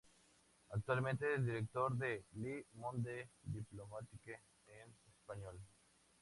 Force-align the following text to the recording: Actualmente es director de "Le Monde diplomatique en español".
Actualmente 0.71 1.31
es 1.35 1.45
director 1.45 1.95
de 1.95 2.23
"Le 2.37 2.65
Monde 2.73 3.29
diplomatique 3.43 4.39
en 4.65 4.91
español". 5.13 5.59